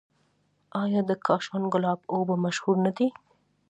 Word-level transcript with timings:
آیا 0.81 1.01
د 1.09 1.11
کاشان 1.25 1.63
ګلاب 1.73 1.99
اوبه 2.13 2.35
مشهورې 2.43 2.81
نه 2.85 2.91
دي؟ 2.97 3.07